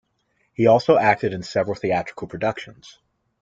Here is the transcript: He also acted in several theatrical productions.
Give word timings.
He 0.55 0.65
also 0.65 0.97
acted 0.97 1.31
in 1.31 1.43
several 1.43 1.75
theatrical 1.75 2.27
productions. 2.27 2.97